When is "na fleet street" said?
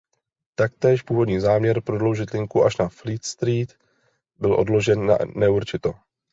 2.77-3.77